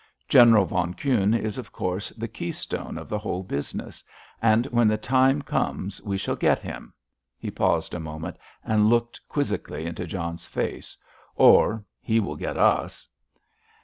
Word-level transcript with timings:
General 0.27 0.65
von 0.65 0.95
Kuhne 0.95 1.37
is, 1.39 1.59
of 1.59 1.71
course, 1.71 2.09
the 2.17 2.27
keystone 2.27 2.97
of 2.97 3.07
the 3.07 3.19
whole 3.19 3.43
business, 3.43 4.03
and 4.41 4.65
when 4.71 4.87
the 4.87 4.97
time 4.97 5.43
comes 5.43 6.01
we 6.01 6.17
shall 6.17 6.35
get 6.35 6.57
him——" 6.57 6.91
he 7.37 7.51
paused 7.51 7.93
a 7.93 7.99
moment, 7.99 8.37
and 8.65 8.89
looked 8.89 9.21
quizzically 9.29 9.85
into 9.85 10.07
John's 10.07 10.47
face—"or 10.47 11.83
he 12.01 12.19
will 12.19 12.35
get 12.35 12.57
us!" 12.57 13.07